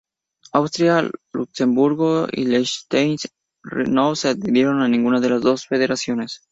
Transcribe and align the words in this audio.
Austria, 0.53 1.11
Luxemburgo 1.31 2.25
y 2.31 2.45
Liechtenstein 2.45 3.17
no 3.93 4.15
se 4.15 4.29
adhirieron 4.29 4.81
a 4.81 4.87
ninguna 4.87 5.19
de 5.19 5.29
las 5.29 5.41
dos 5.43 5.67
federaciones. 5.67 6.39